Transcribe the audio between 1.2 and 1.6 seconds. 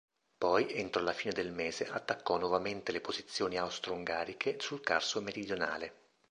del